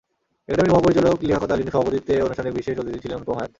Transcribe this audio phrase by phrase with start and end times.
[0.49, 3.49] একাডেমীর মহাপরিচালক লিয়াকত আলীর সভাপতিত্বে অনুষ্ঠানে বিশেষ অতিথি ছিলেন অনুপম হায়াৎ।